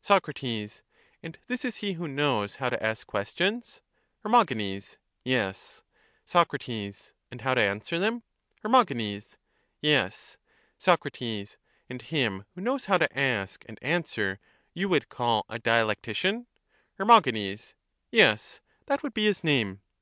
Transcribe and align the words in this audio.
Soc. 0.00 0.26
And 1.22 1.38
this 1.46 1.62
is 1.62 1.76
he 1.76 1.92
who 1.92 2.08
knows 2.08 2.56
how 2.56 2.70
to 2.70 2.82
ask 2.82 3.06
questions? 3.06 3.82
Her. 4.20 4.44
Yes. 5.22 5.82
Soc. 6.24 6.54
And 6.66 7.40
how 7.42 7.52
to 7.52 7.60
answer 7.60 7.98
them? 7.98 8.22
Her. 8.62 8.84
Yes. 9.82 10.38
Soc. 10.78 11.06
And 11.20 12.00
him 12.02 12.46
who 12.54 12.62
knows 12.62 12.86
how 12.86 12.96
to 12.96 13.18
ask 13.18 13.62
and 13.68 13.78
answer 13.82 14.40
you 14.72 14.88
would 14.88 15.10
call 15.10 15.44
a 15.50 15.58
dialectician? 15.58 16.46
Her. 16.94 17.22
Yes; 18.10 18.60
that 18.86 19.02
would 19.02 19.12
be 19.12 19.26
his 19.26 19.44
name. 19.44 19.82